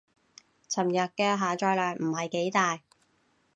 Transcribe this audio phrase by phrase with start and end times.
[0.67, 2.81] 尋日嘅下載量唔係幾大